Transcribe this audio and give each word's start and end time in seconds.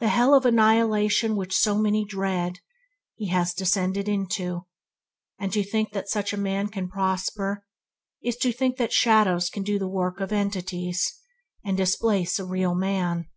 The 0.00 0.08
hell 0.10 0.34
of 0.34 0.44
annihilation 0.44 1.34
which 1.34 1.56
so 1.56 1.78
many 1.78 2.04
dread, 2.04 2.58
he 3.14 3.28
has 3.28 3.54
descended 3.54 4.06
into; 4.06 4.66
and 5.38 5.50
to 5.54 5.64
think 5.64 5.92
that 5.92 6.10
such 6.10 6.34
a 6.34 6.36
man 6.36 6.68
can 6.68 6.90
prosper 6.90 7.64
is 8.22 8.36
to 8.36 8.52
think 8.52 8.76
that 8.76 8.92
shadows 8.92 9.48
can 9.48 9.62
do 9.62 9.78
the 9.78 9.88
work 9.88 10.20
of 10.20 10.30
entities, 10.30 11.10
and 11.64 11.74
displace 11.74 12.38
real 12.38 12.74
men. 12.74 13.30